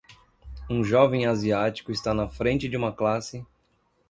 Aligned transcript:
Um 0.67 0.83
jovem 0.83 1.27
asiático 1.27 1.91
está 1.91 2.11
na 2.11 2.27
frente 2.27 2.67
de 2.67 2.75
uma 2.75 2.91
classe 2.91 3.45